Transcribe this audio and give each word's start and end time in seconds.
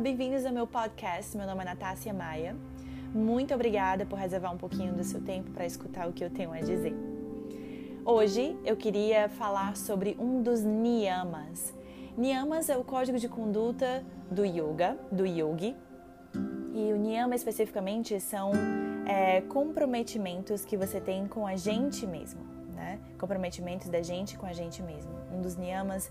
Bem-vindos 0.00 0.46
ao 0.46 0.52
meu 0.52 0.64
podcast. 0.64 1.36
Meu 1.36 1.44
nome 1.44 1.60
é 1.62 1.64
Natácia 1.64 2.14
Maia. 2.14 2.54
Muito 3.12 3.52
obrigada 3.52 4.06
por 4.06 4.16
reservar 4.16 4.54
um 4.54 4.56
pouquinho 4.56 4.92
do 4.94 5.02
seu 5.02 5.20
tempo 5.20 5.50
para 5.50 5.66
escutar 5.66 6.08
o 6.08 6.12
que 6.12 6.22
eu 6.22 6.30
tenho 6.30 6.52
a 6.52 6.60
dizer. 6.60 6.94
Hoje 8.04 8.56
eu 8.64 8.76
queria 8.76 9.28
falar 9.28 9.76
sobre 9.76 10.16
um 10.20 10.40
dos 10.40 10.62
niyamas. 10.62 11.74
Niyamas 12.16 12.68
é 12.68 12.76
o 12.76 12.84
código 12.84 13.18
de 13.18 13.28
conduta 13.28 14.04
do 14.30 14.44
yoga, 14.44 14.96
do 15.10 15.26
yogi. 15.26 15.74
E 16.72 16.92
o 16.92 16.96
niyama 16.96 17.34
especificamente 17.34 18.20
são 18.20 18.52
é, 19.04 19.40
comprometimentos 19.40 20.64
que 20.64 20.76
você 20.76 21.00
tem 21.00 21.26
com 21.26 21.44
a 21.44 21.56
gente 21.56 22.06
mesmo, 22.06 22.40
né? 22.72 23.00
Comprometimentos 23.18 23.88
da 23.88 24.00
gente 24.00 24.38
com 24.38 24.46
a 24.46 24.52
gente 24.52 24.80
mesmo. 24.80 25.10
Um 25.32 25.42
dos 25.42 25.56
niyamas 25.56 26.08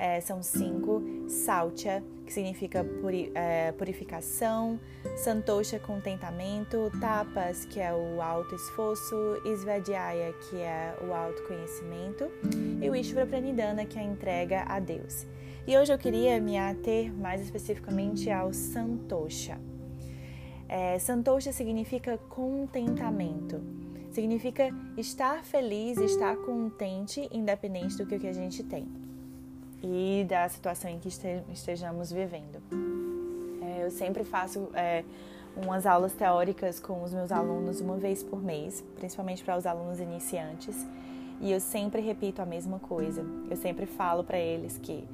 é, 0.00 0.18
são 0.18 0.42
cinco: 0.42 1.02
Saucha, 1.28 2.02
que 2.24 2.32
significa 2.32 2.82
puri, 2.82 3.30
é, 3.34 3.70
purificação, 3.72 4.80
Santosha, 5.14 5.78
contentamento, 5.78 6.90
Tapas, 6.98 7.66
que 7.66 7.78
é 7.78 7.92
o 7.92 8.22
alto 8.22 8.54
esforço, 8.54 9.14
Svadhyaya, 9.44 10.32
que 10.48 10.56
é 10.56 10.96
o 11.06 11.12
autoconhecimento, 11.12 12.30
e 12.80 12.88
o 12.88 12.96
Ishvara 12.96 13.26
Pranidhana, 13.26 13.84
que 13.84 13.98
é 13.98 14.00
a 14.00 14.04
entrega 14.04 14.62
a 14.62 14.80
Deus. 14.80 15.26
E 15.66 15.76
hoje 15.76 15.92
eu 15.92 15.98
queria 15.98 16.40
me 16.40 16.56
ater 16.56 17.12
mais 17.12 17.42
especificamente 17.42 18.30
ao 18.30 18.52
Santosha. 18.54 19.60
É, 20.66 20.98
Santosha 20.98 21.52
significa 21.52 22.16
contentamento. 22.16 23.60
Significa 24.10 24.70
estar 24.96 25.44
feliz, 25.44 25.98
estar 25.98 26.36
contente, 26.38 27.28
independente 27.30 27.96
do 27.96 28.06
que 28.06 28.26
a 28.26 28.32
gente 28.32 28.64
tem 28.64 28.88
e 29.82 30.24
da 30.28 30.48
situação 30.48 30.90
em 30.90 30.98
que 30.98 31.08
estejamos 31.52 32.12
vivendo. 32.12 32.60
É, 33.62 33.84
eu 33.84 33.90
sempre 33.90 34.24
faço 34.24 34.68
é, 34.74 35.04
umas 35.56 35.86
aulas 35.86 36.12
teóricas 36.12 36.78
com 36.78 37.02
os 37.02 37.12
meus 37.12 37.32
alunos 37.32 37.80
uma 37.80 37.96
vez 37.96 38.22
por 38.22 38.42
mês, 38.42 38.84
principalmente 38.96 39.42
para 39.42 39.56
os 39.56 39.66
alunos 39.66 40.00
iniciantes, 40.00 40.76
e 41.40 41.50
eu 41.50 41.60
sempre 41.60 42.00
repito 42.02 42.42
a 42.42 42.46
mesma 42.46 42.78
coisa. 42.78 43.24
Eu 43.50 43.56
sempre 43.56 43.86
falo 43.86 44.22
para 44.22 44.38
eles 44.38 44.78
que 44.78 45.08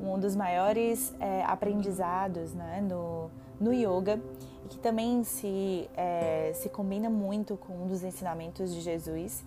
um 0.00 0.18
dos 0.18 0.36
maiores 0.36 1.14
é, 1.20 1.42
aprendizados 1.44 2.52
né, 2.54 2.80
no, 2.88 3.30
no 3.60 3.72
yoga 3.72 4.20
e 4.64 4.68
que 4.68 4.78
também 4.78 5.24
se, 5.24 5.88
é, 5.96 6.52
se 6.54 6.68
combina 6.68 7.10
muito 7.10 7.56
com 7.56 7.72
um 7.74 7.86
dos 7.86 8.02
ensinamentos 8.02 8.72
de 8.72 8.80
Jesus 8.80 9.44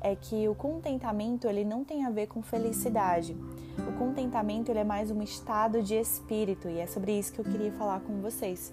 é 0.00 0.16
que 0.16 0.48
o 0.48 0.54
contentamento 0.54 1.46
ele 1.46 1.64
não 1.64 1.84
tem 1.84 2.04
a 2.04 2.10
ver 2.10 2.26
com 2.26 2.42
felicidade. 2.42 3.36
O 3.78 3.98
contentamento 3.98 4.70
ele 4.70 4.78
é 4.78 4.84
mais 4.84 5.10
um 5.10 5.22
estado 5.22 5.82
de 5.82 5.94
espírito 5.94 6.68
e 6.68 6.78
é 6.78 6.86
sobre 6.86 7.18
isso 7.18 7.32
que 7.32 7.40
eu 7.40 7.44
queria 7.44 7.72
falar 7.72 8.00
com 8.00 8.20
vocês. 8.20 8.72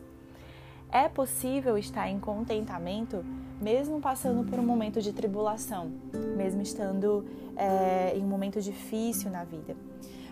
É 0.90 1.10
possível 1.10 1.78
estar 1.78 2.10
em 2.10 2.20
contentamento 2.20 3.24
mesmo 3.60 4.00
passando 4.00 4.50
por 4.50 4.60
um 4.60 4.66
momento 4.66 5.02
de 5.02 5.12
tribulação, 5.12 5.92
mesmo 6.36 6.62
estando 6.62 7.26
é, 7.56 8.14
em 8.16 8.24
um 8.24 8.28
momento 8.28 8.62
difícil 8.62 9.30
na 9.30 9.44
vida. 9.44 9.76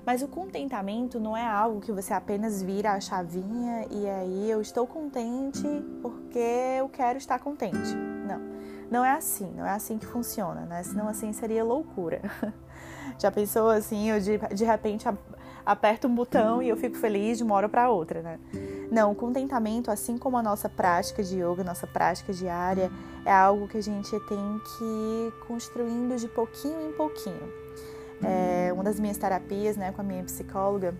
Mas 0.06 0.22
o 0.22 0.28
contentamento 0.28 1.20
não 1.20 1.36
é 1.36 1.46
algo 1.46 1.82
que 1.82 1.92
você 1.92 2.14
apenas 2.14 2.62
vira 2.62 2.94
a 2.94 3.00
chavinha 3.02 3.88
e 3.90 4.08
aí 4.08 4.52
eu 4.52 4.62
estou 4.62 4.86
contente 4.86 5.68
porque 6.02 6.40
eu 6.80 6.88
quero 6.88 7.18
estar 7.18 7.40
contente. 7.40 7.96
Não. 8.28 8.55
Não 8.96 9.04
é 9.04 9.12
assim, 9.12 9.52
não 9.58 9.66
é 9.66 9.72
assim 9.72 9.98
que 9.98 10.06
funciona, 10.06 10.62
né? 10.62 10.82
Senão 10.82 11.10
assim 11.10 11.34
seria 11.34 11.66
loucura. 11.66 12.22
Já 13.20 13.30
pensou 13.30 13.70
assim, 13.70 14.10
eu 14.10 14.22
de, 14.22 14.38
de 14.38 14.64
repente 14.64 15.06
aperto 15.66 16.08
um 16.08 16.16
botão 16.16 16.64
e 16.64 16.70
eu 16.70 16.78
fico 16.78 16.96
feliz 16.96 17.38
de 17.38 17.44
uma 17.44 17.56
hora 17.56 17.68
para 17.68 17.90
outra, 17.90 18.22
né? 18.22 18.40
Não, 18.90 19.12
o 19.12 19.16
contentamento, 19.16 19.92
assim 19.92 20.18
como 20.18 20.38
a 20.38 20.42
nossa 20.42 20.70
prática 20.70 21.22
de 21.22 21.42
yoga, 21.42 21.62
nossa 21.62 21.86
prática 21.86 22.32
diária, 22.32 22.90
é 23.26 23.34
algo 23.34 23.68
que 23.68 23.78
a 23.80 23.84
gente 23.84 24.12
tem 24.30 24.62
que 24.78 24.86
ir 24.86 25.46
construindo 25.46 26.16
de 26.18 26.30
pouquinho 26.30 26.80
em 26.90 26.94
pouquinho. 26.94 27.52
É, 28.24 28.72
uma 28.72 28.84
das 28.86 28.98
minhas 28.98 29.18
terapias, 29.18 29.76
né, 29.76 29.92
com 29.92 30.00
a 30.00 30.06
minha 30.06 30.24
psicóloga, 30.24 30.96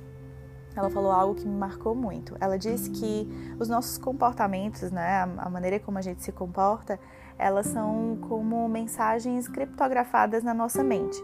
ela 0.76 0.90
falou 0.90 1.14
algo 1.14 1.34
que 1.34 1.48
me 1.48 1.56
marcou 1.58 1.96
muito. 1.96 2.36
Ela 2.42 2.58
disse 2.58 2.90
que 2.90 3.56
os 3.58 3.70
nossos 3.70 3.98
comportamentos, 3.98 4.92
né, 4.92 5.22
a 5.38 5.50
maneira 5.50 5.80
como 5.80 5.98
a 5.98 6.02
gente 6.02 6.22
se 6.22 6.34
comporta, 6.34 7.00
elas 7.38 7.68
são 7.68 8.18
como 8.28 8.68
mensagens 8.68 9.48
criptografadas 9.48 10.44
na 10.44 10.54
nossa 10.54 10.84
mente. 10.84 11.22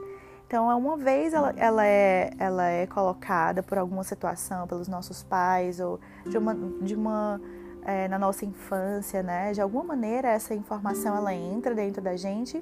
Então, 0.48 0.68
uma 0.78 0.98
vez 0.98 1.34
ela, 1.34 1.54
ela, 1.56 1.86
é, 1.86 2.32
ela 2.38 2.68
é 2.68 2.86
colocada 2.86 3.64
por 3.64 3.78
alguma 3.78 4.04
situação, 4.04 4.68
pelos 4.68 4.90
nossos 4.90 5.24
pais, 5.24 5.80
ou 5.80 5.98
de 6.26 6.38
uma, 6.38 6.54
de 6.82 6.94
uma 6.94 7.40
é, 7.86 8.08
na 8.10 8.20
nossa 8.20 8.46
infância, 8.46 9.24
né? 9.24 9.54
De 9.54 9.62
alguma 9.62 9.84
maneira, 9.84 10.28
essa 10.28 10.54
informação 10.54 11.16
ela 11.16 11.34
entra 11.34 11.74
dentro 11.74 12.02
da 12.02 12.18
gente 12.18 12.62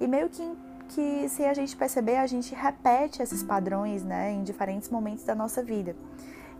e 0.00 0.08
meio 0.08 0.28
que, 0.28 0.58
que 0.88 1.28
se 1.28 1.44
a 1.44 1.54
gente 1.54 1.76
perceber, 1.76 2.16
a 2.16 2.26
gente 2.26 2.52
repete 2.52 3.22
esses 3.22 3.44
padrões, 3.44 4.02
né? 4.02 4.32
Em 4.32 4.42
diferentes 4.42 4.88
momentos 4.88 5.24
da 5.24 5.34
nossa 5.34 5.62
vida. 5.62 5.94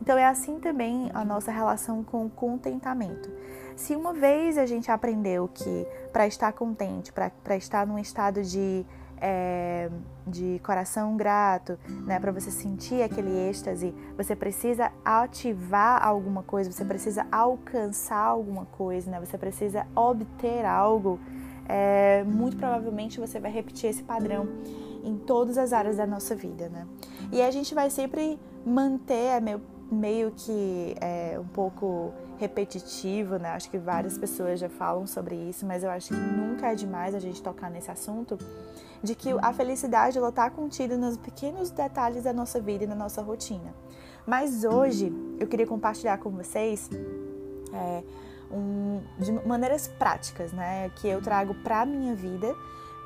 Então, 0.01 0.17
é 0.17 0.25
assim 0.25 0.59
também 0.59 1.11
a 1.13 1.25
nossa 1.25 1.51
relação 1.53 2.03
com 2.03 2.27
o 2.27 2.31
contentamento. 2.31 3.31
Se 3.77 3.97
uma 3.97 4.13
vez 4.13 4.59
a 4.59 4.67
gente 4.67 4.91
aprendeu 4.91 5.49
que 5.49 5.87
para 6.13 6.27
estar 6.27 6.53
contente, 6.53 7.13
para 7.13 7.57
estar 7.57 7.87
num 7.87 7.99
estado 7.99 8.43
de, 8.43 8.85
é, 9.19 9.91
de 10.27 10.61
coração 10.65 11.17
grato, 11.17 11.79
né, 12.07 12.21
para 12.21 12.33
você 12.33 12.51
sentir 12.51 13.03
aquele 13.03 13.31
êxtase, 13.49 13.95
você 14.17 14.37
precisa 14.37 14.93
ativar 15.05 16.07
alguma 16.07 16.43
coisa, 16.43 16.71
você 16.71 16.85
precisa 16.85 17.27
alcançar 17.33 18.25
alguma 18.25 18.67
coisa, 18.67 19.11
né, 19.11 19.19
você 19.19 19.39
precisa 19.39 19.87
obter 19.95 20.65
algo. 20.65 21.19
É, 21.67 22.25
muito 22.25 22.57
provavelmente 22.57 23.21
você 23.21 23.39
vai 23.39 23.51
repetir 23.51 23.91
esse 23.91 24.03
padrão 24.03 24.47
em 25.05 25.17
todas 25.17 25.57
as 25.57 25.73
áreas 25.73 25.97
da 25.97 26.07
nossa 26.07 26.35
vida, 26.35 26.69
né? 26.69 26.87
E 27.33 27.41
a 27.41 27.51
gente 27.51 27.75
vai 27.75 27.89
sempre 27.89 28.39
manter, 28.67 29.37
é 29.37 29.41
meio, 29.41 29.63
meio 29.91 30.31
que 30.31 30.95
é, 31.01 31.39
um 31.39 31.47
pouco 31.47 32.13
repetitivo, 32.39 33.37
né? 33.37 33.51
Acho 33.51 33.71
que 33.71 33.79
várias 33.79 34.17
pessoas 34.17 34.61
já 34.61 34.69
falam 34.69 35.07
sobre 35.07 35.35
isso, 35.35 35.67
mas 35.67 35.83
eu 35.83 35.91
acho 35.91 36.09
que 36.09 36.15
nunca 36.15 36.73
é 36.73 36.75
demais 36.75 37.15
a 37.15 37.19
gente 37.19 37.43
tocar 37.43 37.71
nesse 37.71 37.91
assunto 37.91 38.39
de 39.03 39.15
que 39.15 39.31
a 39.43 39.53
felicidade 39.53 40.19
ela 40.19 40.29
está 40.29 40.49
contida 40.51 40.97
nos 40.97 41.17
pequenos 41.17 41.71
detalhes 41.71 42.25
da 42.25 42.33
nossa 42.33 42.61
vida 42.61 42.85
e 42.85 42.87
na 42.87 42.95
nossa 42.95 43.23
rotina. 43.23 43.75
Mas 44.27 44.65
hoje 44.65 45.13
eu 45.39 45.47
queria 45.47 45.67
compartilhar 45.67 46.19
com 46.19 46.31
vocês 46.31 46.89
é, 47.73 48.03
um, 48.53 49.01
de 49.19 49.33
maneiras 49.47 49.89
práticas, 49.89 50.53
né? 50.53 50.91
Que 50.97 51.09
eu 51.09 51.21
trago 51.21 51.55
para 51.63 51.85
minha 51.85 52.15
vida 52.15 52.55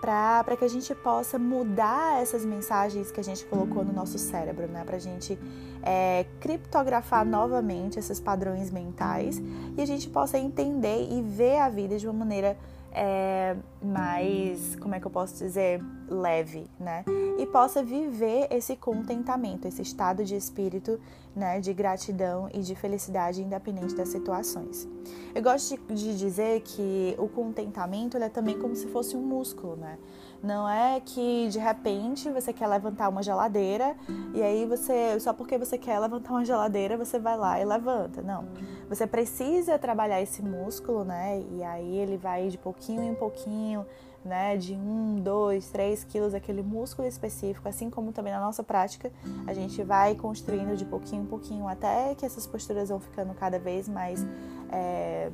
para 0.04 0.56
que 0.56 0.65
a 0.65 0.69
gente 0.69 0.94
possa 0.94 1.38
mudar 1.38 2.20
essas 2.20 2.44
mensagens 2.44 3.10
que 3.10 3.20
a 3.20 3.25
gente 3.25 3.44
colocou 3.47 3.82
no 3.82 3.92
nosso 3.92 4.19
cérebro, 4.19 4.66
né? 4.66 4.84
Para 4.84 4.97
a 4.97 5.00
gente 5.00 5.38
é, 5.82 6.26
criptografar 6.41 7.25
novamente 7.25 7.98
esses 7.98 8.20
padrões 8.20 8.70
mentais 8.70 9.41
e 9.76 9.81
a 9.81 9.87
gente 9.87 10.09
possa 10.10 10.37
entender 10.37 11.09
e 11.10 11.22
ver 11.22 11.59
a 11.59 11.70
vida 11.70 11.97
de 11.97 12.06
uma 12.06 12.12
maneira 12.12 12.54
é, 12.92 13.56
mais, 13.82 14.76
como 14.76 14.94
é 14.94 15.00
que 15.00 15.06
eu 15.06 15.10
posso 15.10 15.37
dizer, 15.38 15.82
leve, 16.09 16.66
né? 16.78 17.04
E 17.38 17.47
possa 17.47 17.82
viver 17.82 18.47
esse 18.50 18.76
contentamento, 18.76 19.66
esse 19.66 19.81
estado 19.81 20.22
de 20.22 20.36
espírito, 20.36 21.00
né, 21.34 21.61
de 21.61 21.72
gratidão 21.72 22.49
e 22.53 22.61
de 22.61 22.75
felicidade 22.75 23.43
independente 23.43 23.95
das 23.95 24.09
situações. 24.09 24.89
Eu 25.34 25.43
gosto 25.43 25.77
de, 25.77 25.95
de 25.95 26.17
dizer 26.17 26.61
que 26.61 27.15
o 27.19 27.28
contentamento 27.28 28.17
é 28.17 28.28
também 28.28 28.59
como 28.59 28.75
se 28.77 28.87
fosse 28.87 29.17
um 29.17 29.22
músculo, 29.22 29.77
né? 29.77 29.99
Não 30.43 30.69
é 30.69 31.00
que 31.00 31.49
de 31.49 31.59
repente 31.59 32.31
você 32.31 32.53
quer 32.53 32.67
levantar 32.69 33.09
uma 33.09 33.22
geladeira 33.22 33.97
e 34.34 34.42
aí 34.42 34.66
você, 34.66 35.19
só 35.19 35.33
porque 35.33 35.57
você 35.57 35.78
quer 35.78 35.98
levantar 35.98 36.33
uma 36.33 36.45
geladeira, 36.45 36.98
você 36.98 37.19
vai 37.19 37.36
lá 37.36 37.59
e 37.59 37.65
levanta. 37.65 38.21
Não. 38.21 38.47
Você 38.89 39.07
precisa 39.07 39.78
trabalhar 39.78 40.21
esse 40.21 40.42
músculo, 40.42 41.03
né? 41.03 41.42
E 41.51 41.63
aí 41.63 41.97
ele 41.97 42.19
vai 42.19 42.48
de 42.48 42.59
pouquinho 42.59 43.03
em 43.03 43.15
pouquinho, 43.15 43.86
né? 44.24 44.56
De 44.56 44.74
um, 44.74 45.21
dois, 45.21 45.68
três 45.68 46.03
quilos, 46.03 46.34
aquele 46.34 46.62
músculo 46.62 47.06
específico, 47.06 47.68
assim 47.68 47.91
como 47.91 48.12
também 48.12 48.32
na 48.32 48.41
nossa 48.41 48.62
prática, 48.62 49.12
a 49.47 49.53
gente 49.53 49.82
vai 49.82 50.15
construindo 50.15 50.76
de 50.76 50.84
pouquinho 50.84 51.22
em 51.22 51.26
pouquinho 51.26 51.68
até 51.68 52.15
que 52.15 52.24
essas 52.24 52.47
posturas 52.47 52.88
vão 52.88 52.98
ficando 52.98 53.34
cada 53.34 53.59
vez 53.59 53.88
mais. 53.88 54.24
É, 54.71 55.30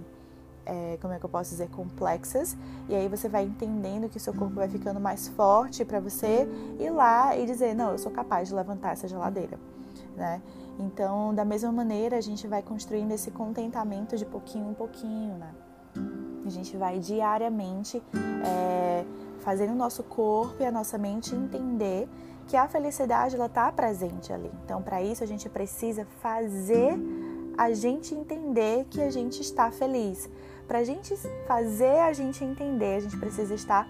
é, 0.66 0.98
como 1.00 1.12
é 1.12 1.18
que 1.18 1.24
eu 1.24 1.30
posso 1.30 1.50
dizer, 1.50 1.68
complexas, 1.70 2.56
e 2.88 2.94
aí 2.94 3.08
você 3.08 3.28
vai 3.28 3.44
entendendo 3.44 4.08
que 4.08 4.20
seu 4.20 4.32
corpo 4.32 4.54
vai 4.54 4.68
ficando 4.68 5.00
mais 5.00 5.26
forte 5.28 5.84
para 5.84 5.98
você 5.98 6.46
ir 6.78 6.90
lá 6.90 7.36
e 7.36 7.44
dizer, 7.46 7.74
não, 7.74 7.92
eu 7.92 7.98
sou 7.98 8.12
capaz 8.12 8.48
de 8.48 8.54
levantar 8.54 8.92
essa 8.92 9.08
geladeira, 9.08 9.58
né? 10.16 10.40
Então, 10.78 11.34
da 11.34 11.44
mesma 11.44 11.72
maneira, 11.72 12.16
a 12.16 12.20
gente 12.20 12.46
vai 12.46 12.62
construindo 12.62 13.10
esse 13.12 13.30
contentamento 13.30 14.16
de 14.16 14.24
pouquinho 14.24 14.70
em 14.70 14.74
pouquinho, 14.74 15.36
né? 15.36 15.52
A 16.50 16.52
gente 16.52 16.76
vai 16.76 16.98
diariamente 16.98 18.02
é, 18.44 19.04
fazendo 19.38 19.72
o 19.72 19.76
nosso 19.76 20.02
corpo 20.02 20.60
e 20.60 20.66
a 20.66 20.72
nossa 20.72 20.98
mente 20.98 21.32
entender 21.32 22.08
que 22.48 22.56
a 22.56 22.66
felicidade 22.66 23.36
ela 23.36 23.46
está 23.46 23.70
presente 23.70 24.32
ali. 24.32 24.50
Então, 24.64 24.82
para 24.82 25.00
isso, 25.00 25.22
a 25.22 25.26
gente 25.28 25.48
precisa 25.48 26.04
fazer 26.20 26.98
a 27.56 27.72
gente 27.72 28.16
entender 28.16 28.84
que 28.90 29.00
a 29.00 29.12
gente 29.12 29.40
está 29.40 29.70
feliz. 29.70 30.28
Para 30.66 30.78
a 30.78 30.84
gente 30.84 31.16
fazer 31.46 32.00
a 32.00 32.12
gente 32.12 32.42
entender, 32.42 32.96
a 32.96 33.00
gente 33.00 33.16
precisa 33.16 33.54
estar 33.54 33.86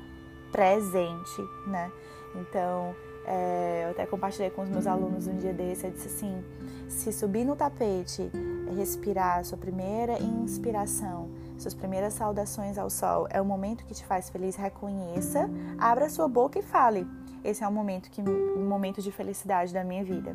presente, 0.53 1.41
né? 1.67 1.91
Então, 2.35 2.95
é, 3.25 3.85
eu 3.87 3.91
até 3.93 4.05
compartilhei 4.05 4.51
com 4.51 4.61
os 4.61 4.69
meus 4.69 4.87
alunos 4.87 5.27
um 5.27 5.37
dia 5.39 5.55
desse, 5.55 5.87
eu 5.87 5.91
disse 5.93 6.09
assim, 6.09 6.45
se 6.91 7.11
subir 7.11 7.47
no 7.47 7.57
tapete, 7.57 8.31
respirar 8.77 9.43
sua 9.47 9.57
primeira 9.57 10.19
inspiração, 10.23 11.40
suas 11.61 11.75
primeiras 11.75 12.15
saudações 12.15 12.79
ao 12.79 12.89
sol, 12.89 13.27
é 13.31 13.41
o 13.41 13.45
momento 13.45 13.85
que 13.85 13.95
te 13.95 14.05
faz 14.05 14.31
feliz, 14.31 14.57
reconheça, 14.57 15.49
abra 15.79 16.09
sua 16.09 16.27
boca 16.27 16.59
e 16.59 16.62
fale. 16.62 17.07
Esse 17.45 17.62
é 17.62 17.69
o 17.69 17.73
momento 17.73 18.11
que 18.11 18.23
um 18.23 18.67
momento 18.67 19.03
de 19.03 19.12
felicidade 19.12 19.73
da 19.73 19.85
minha 19.85 20.03
vida. 20.03 20.35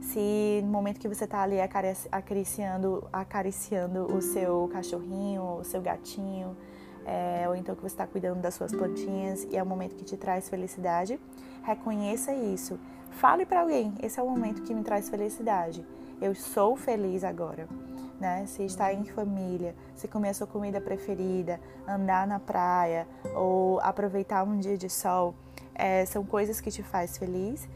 Se 0.00 0.60
no 0.62 0.70
momento 0.70 0.98
que 1.00 1.08
você 1.08 1.24
está 1.24 1.42
ali 1.42 1.58
acariciando, 1.60 3.06
acariciando 3.12 4.14
o 4.14 4.22
seu 4.22 4.68
cachorrinho, 4.72 5.58
o 5.58 5.64
seu 5.64 5.80
gatinho, 5.82 6.56
é, 7.04 7.46
ou 7.48 7.56
então 7.56 7.74
que 7.74 7.80
você 7.80 7.94
está 7.94 8.06
cuidando 8.06 8.40
das 8.40 8.54
suas 8.54 8.70
plantinhas 8.70 9.44
e 9.50 9.56
é 9.56 9.62
o 9.62 9.66
momento 9.66 9.94
que 9.96 10.04
te 10.04 10.16
traz 10.16 10.48
felicidade, 10.48 11.18
reconheça 11.62 12.34
isso. 12.34 12.78
Fale 13.10 13.44
para 13.44 13.60
alguém: 13.60 13.94
esse 14.02 14.20
é 14.20 14.22
o 14.22 14.28
momento 14.28 14.62
que 14.62 14.74
me 14.74 14.82
traz 14.82 15.08
felicidade. 15.08 15.84
Eu 16.20 16.34
sou 16.34 16.76
feliz 16.76 17.24
agora. 17.24 17.68
Né? 18.20 18.44
Se 18.46 18.64
estar 18.64 18.92
em 18.92 19.04
família, 19.04 19.74
se 19.94 20.08
comer 20.08 20.30
a 20.30 20.34
sua 20.34 20.46
comida 20.46 20.80
preferida, 20.80 21.60
andar 21.86 22.26
na 22.26 22.40
praia 22.40 23.06
ou 23.34 23.80
aproveitar 23.80 24.42
um 24.42 24.58
dia 24.58 24.76
de 24.76 24.90
sol, 24.90 25.34
é, 25.74 26.04
são 26.04 26.24
coisas 26.24 26.60
que 26.60 26.70
te 26.70 26.82
faz 26.82 27.16
feliz 27.16 27.68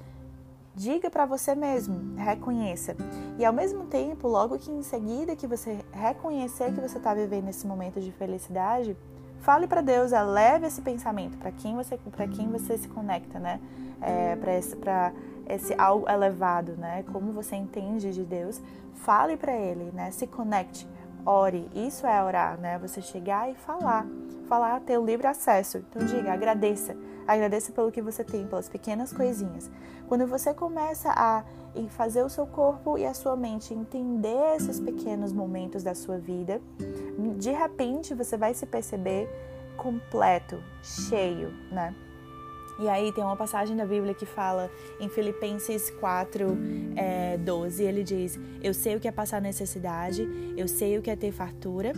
Diga 0.75 1.11
para 1.11 1.27
você 1.27 1.55
mesmo, 1.55 2.17
reconheça. 2.17 2.97
E 3.39 3.45
ao 3.45 3.53
mesmo 3.53 3.85
tempo, 3.85 4.27
logo 4.27 4.59
que 4.59 4.71
em 4.71 4.83
seguida 4.83 5.37
que 5.37 5.47
você 5.47 5.79
reconhecer 5.93 6.73
que 6.73 6.81
você 6.81 6.97
está 6.97 7.13
vivendo 7.13 7.49
esse 7.49 7.67
momento 7.67 8.01
de 8.01 8.11
felicidade, 8.13 8.97
fale 9.41 9.67
para 9.67 9.83
Deus, 9.83 10.13
eleve 10.13 10.67
esse 10.67 10.81
pensamento 10.81 11.37
para 11.37 11.53
quem 11.53 11.77
você 11.77 11.99
para 11.99 12.27
quem 12.27 12.49
você 12.49 12.79
se 12.79 12.89
conecta, 12.89 13.39
né? 13.39 13.61
É, 14.01 14.35
para 14.77 15.13
esse 15.49 15.75
algo 15.75 16.09
elevado, 16.09 16.73
né? 16.77 17.05
Como 17.13 17.33
você 17.33 17.57
entende 17.57 18.13
de 18.13 18.25
Deus, 18.25 18.61
fale 18.95 19.37
para 19.37 19.53
Ele, 19.53 19.91
né? 19.93 20.11
Se 20.11 20.27
conecte, 20.27 20.89
ore. 21.25 21.69
Isso 21.75 22.07
é 22.07 22.23
orar, 22.23 22.59
né? 22.59 22.79
Você 22.79 23.01
chegar 23.01 23.51
e 23.51 23.55
falar, 23.55 24.07
falar, 24.49 24.81
ter 24.81 24.99
o 24.99 25.05
livre 25.05 25.27
acesso. 25.27 25.79
Então 25.79 26.05
diga, 26.05 26.33
agradeça. 26.33 26.97
Agradeça 27.27 27.73
pelo 27.73 27.93
que 27.93 28.03
você 28.03 28.25
tem, 28.25 28.47
pelas 28.47 28.69
pequenas 28.69 29.13
coisinhas. 29.13 29.71
Quando 30.09 30.27
você 30.27 30.53
começa 30.53 31.11
a 31.11 31.45
fazer 31.91 32.23
o 32.23 32.29
seu 32.29 32.47
corpo 32.47 32.99
e 32.99 33.07
a 33.07 33.15
sua 33.15 33.37
mente 33.37 33.73
entender 33.73 34.57
esses 34.57 34.79
pequenos 34.79 35.33
momentos 35.33 35.83
da 35.83 35.95
sua 35.95 36.19
vida, 36.19 36.61
de 37.39 37.51
repente 37.51 38.13
você 38.15 38.37
vai 38.37 38.53
se 38.53 38.67
perceber 38.67 39.29
completo, 39.77 40.63
cheio, 40.83 41.51
né? 41.71 41.95
E 42.83 42.89
aí 42.89 43.13
tem 43.13 43.23
uma 43.23 43.37
passagem 43.37 43.77
da 43.77 43.87
Bíblia 43.87 44.13
que 44.13 44.27
fala 44.27 44.69
em 44.99 45.09
Filipenses 45.09 45.89
4, 46.01 46.49
é, 46.97 47.39
12, 47.39 47.85
ele 47.85 48.03
diz: 48.03 48.41
Eu 48.61 48.75
sei 48.75 48.97
o 48.97 49.01
que 49.01 49.07
é 49.07 49.13
passar 49.13 49.41
necessidade, 49.41 50.29
eu 50.57 50.67
sei 50.67 50.99
o 50.99 51.03
que 51.03 51.09
é 51.09 51.15
ter 51.15 51.31
fartura, 51.31 51.93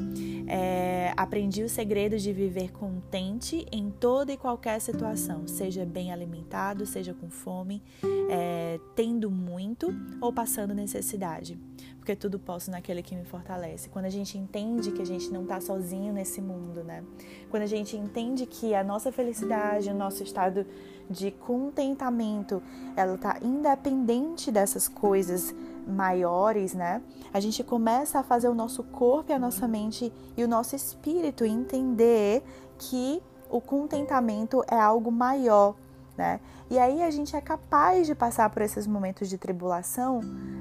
é, 0.47 1.11
aprendi 1.17 1.63
o 1.63 1.71
segredo 1.71 2.19
de 2.19 2.35
viver 2.35 2.71
contente 2.71 3.65
em 3.73 3.89
toda 3.89 4.31
e 4.31 4.37
qualquer 4.37 4.79
situação, 4.79 5.49
seja 5.49 5.87
bem 5.87 6.13
alimentado, 6.13 6.85
seja 6.85 7.15
com 7.15 7.31
fome, 7.31 7.83
é, 8.29 8.79
tendo 8.95 9.31
muito 9.31 9.89
ou 10.21 10.35
passando 10.35 10.75
necessidade 10.75 11.59
porque 12.05 12.15
tudo 12.15 12.39
posso 12.39 12.71
naquele 12.71 13.03
que 13.03 13.17
me 13.17 13.25
fortalece. 13.25 13.89
Quando 13.89 14.05
a 14.05 14.11
gente 14.11 14.37
entende 14.37 14.93
que 14.93 15.01
a 15.01 15.07
gente 15.07 15.31
não 15.33 15.45
está 15.45 15.59
sozinho 15.59 16.13
nesse 16.13 16.39
mundo, 16.39 16.85
né? 16.85 17.03
Quando 17.49 17.63
a 17.63 17.67
gente 17.67 17.97
entende 17.97 18.45
que 18.45 18.75
a 18.75 18.85
nossa 18.85 19.11
felicidade, 19.11 19.89
o 19.89 19.95
nosso 19.95 20.23
estado 20.23 20.67
de 21.09 21.31
contentamento, 21.31 22.63
ela 22.95 23.15
está 23.15 23.39
independente 23.41 24.53
dessas 24.53 24.87
coisas 24.87 25.55
maiores, 25.87 26.75
né? 26.75 27.01
A 27.33 27.41
gente 27.41 27.65
começa 27.65 28.19
a 28.19 28.23
fazer 28.23 28.49
o 28.49 28.55
nosso 28.55 28.83
corpo 28.83 29.33
e 29.33 29.35
a 29.35 29.39
nossa 29.39 29.67
mente 29.67 30.13
e 30.37 30.45
o 30.45 30.49
nosso 30.49 30.77
espírito 30.77 31.43
entender 31.43 32.43
que 32.77 33.23
o 33.49 33.63
contentamento 33.63 34.63
é 34.69 34.79
algo 34.79 35.11
maior 35.11 35.75
né? 36.17 36.41
E 36.71 36.79
aí 36.79 37.03
a 37.03 37.11
gente 37.11 37.35
é 37.37 37.41
capaz 37.41 38.07
de 38.07 38.15
passar 38.15 38.49
por 38.51 38.63
esses 38.63 38.87
momentos 38.87 39.29
de 39.29 39.37
tribulação 39.37 40.21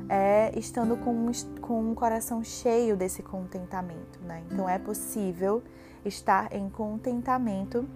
é, 0.09 0.51
estando 0.57 0.97
com 0.97 1.11
um, 1.11 1.31
com 1.61 1.91
um 1.91 1.95
coração 1.95 2.43
cheio 2.43 2.97
desse 2.97 3.21
contentamento, 3.21 4.19
né? 4.23 4.43
Então 4.51 4.67
é 4.67 4.79
possível 4.79 5.63
estar 6.05 6.53
em 6.53 6.69
contentamento 6.69 7.87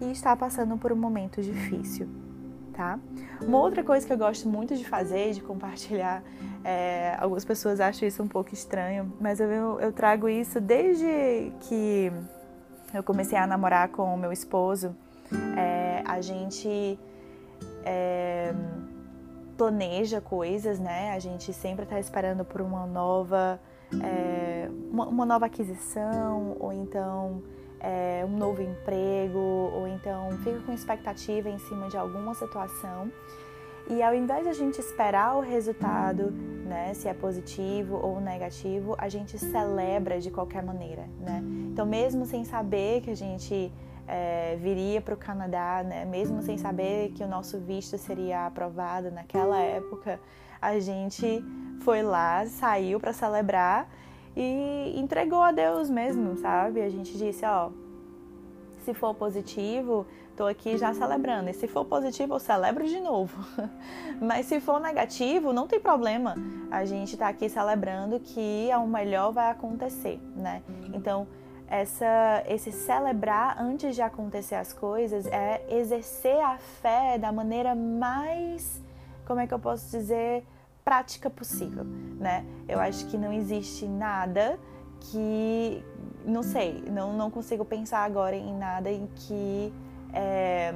e 0.00 0.10
estar 0.10 0.36
passando 0.36 0.76
por 0.78 0.92
um 0.92 0.96
momento 0.96 1.42
difícil, 1.42 2.08
tá? 2.72 2.98
Uma 3.40 3.58
outra 3.58 3.82
coisa 3.82 4.06
que 4.06 4.12
eu 4.12 4.18
gosto 4.18 4.48
muito 4.48 4.76
de 4.76 4.84
fazer, 4.84 5.32
de 5.32 5.40
compartilhar, 5.40 6.22
é, 6.64 7.16
algumas 7.18 7.44
pessoas 7.44 7.80
acham 7.80 8.06
isso 8.06 8.22
um 8.22 8.28
pouco 8.28 8.54
estranho, 8.54 9.12
mas 9.20 9.40
eu, 9.40 9.80
eu 9.80 9.92
trago 9.92 10.28
isso 10.28 10.60
desde 10.60 11.52
que 11.60 12.12
eu 12.94 13.02
comecei 13.02 13.38
a 13.38 13.46
namorar 13.46 13.88
com 13.88 14.14
o 14.14 14.16
meu 14.16 14.32
esposo. 14.32 14.94
É, 15.56 15.71
a 16.12 16.20
gente 16.20 16.98
é, 17.84 18.54
planeja 19.56 20.20
coisas, 20.20 20.78
né? 20.78 21.12
A 21.12 21.18
gente 21.18 21.52
sempre 21.52 21.84
está 21.84 21.98
esperando 21.98 22.44
por 22.44 22.60
uma 22.60 22.86
nova, 22.86 23.60
é, 24.02 24.68
uma, 24.90 25.06
uma, 25.06 25.26
nova 25.26 25.46
aquisição, 25.46 26.56
ou 26.60 26.72
então 26.72 27.42
é, 27.80 28.24
um 28.26 28.36
novo 28.36 28.62
emprego, 28.62 29.38
ou 29.38 29.86
então 29.88 30.30
fica 30.44 30.60
com 30.60 30.72
expectativa 30.72 31.48
em 31.48 31.58
cima 31.58 31.88
de 31.88 31.96
alguma 31.96 32.34
situação. 32.34 33.10
E 33.88 34.02
ao 34.02 34.14
invés 34.14 34.44
de 34.44 34.50
a 34.50 34.52
gente 34.52 34.78
esperar 34.78 35.36
o 35.36 35.40
resultado, 35.40 36.30
né, 36.30 36.94
se 36.94 37.08
é 37.08 37.14
positivo 37.14 37.96
ou 37.96 38.20
negativo, 38.20 38.94
a 38.96 39.08
gente 39.08 39.36
celebra 39.38 40.20
de 40.20 40.30
qualquer 40.30 40.62
maneira, 40.62 41.08
né? 41.20 41.42
Então, 41.72 41.84
mesmo 41.84 42.24
sem 42.24 42.44
saber 42.44 43.00
que 43.00 43.10
a 43.10 43.16
gente 43.16 43.72
é, 44.06 44.56
viria 44.56 45.00
para 45.00 45.14
o 45.14 45.16
Canadá, 45.16 45.82
né? 45.84 46.04
mesmo 46.04 46.42
sem 46.42 46.58
saber 46.58 47.12
que 47.12 47.22
o 47.22 47.28
nosso 47.28 47.58
visto 47.58 47.96
seria 47.98 48.46
aprovado 48.46 49.10
naquela 49.10 49.58
época, 49.58 50.20
a 50.60 50.78
gente 50.78 51.44
foi 51.80 52.02
lá, 52.02 52.46
saiu 52.46 53.00
para 53.00 53.12
celebrar 53.12 53.88
e 54.36 54.94
entregou 54.96 55.42
a 55.42 55.52
Deus 55.52 55.90
mesmo, 55.90 56.36
sabe? 56.36 56.80
A 56.80 56.88
gente 56.88 57.16
disse, 57.18 57.44
ó, 57.44 57.70
se 58.84 58.94
for 58.94 59.14
positivo, 59.14 60.06
tô 60.36 60.46
aqui 60.46 60.76
já 60.78 60.92
celebrando. 60.94 61.50
E 61.50 61.52
se 61.52 61.68
for 61.68 61.84
positivo, 61.84 62.34
eu 62.34 62.38
celebro 62.38 62.86
de 62.86 63.00
novo. 63.00 63.36
Mas 64.20 64.46
se 64.46 64.60
for 64.60 64.80
negativo, 64.80 65.52
não 65.52 65.66
tem 65.66 65.78
problema. 65.78 66.34
A 66.70 66.84
gente 66.84 67.16
tá 67.16 67.28
aqui 67.28 67.48
celebrando 67.48 68.18
que 68.20 68.68
o 68.76 68.86
melhor 68.86 69.32
vai 69.32 69.50
acontecer, 69.50 70.20
né? 70.34 70.62
Então, 70.92 71.26
essa, 71.72 72.44
esse 72.46 72.70
celebrar 72.70 73.56
antes 73.58 73.94
de 73.94 74.02
acontecer 74.02 74.56
as 74.56 74.74
coisas 74.74 75.24
é 75.24 75.64
exercer 75.70 76.38
a 76.38 76.58
fé 76.58 77.16
da 77.16 77.32
maneira 77.32 77.74
mais, 77.74 78.78
como 79.26 79.40
é 79.40 79.46
que 79.46 79.54
eu 79.54 79.58
posso 79.58 79.90
dizer, 79.90 80.44
prática 80.84 81.30
possível, 81.30 81.84
né? 82.20 82.44
Eu 82.68 82.78
acho 82.78 83.06
que 83.06 83.16
não 83.16 83.32
existe 83.32 83.86
nada 83.86 84.60
que, 85.00 85.82
não 86.26 86.42
sei, 86.42 86.84
não, 86.90 87.14
não 87.14 87.30
consigo 87.30 87.64
pensar 87.64 88.00
agora 88.00 88.36
em 88.36 88.54
nada 88.54 88.90
em 88.90 89.08
que 89.16 89.72
é 90.12 90.74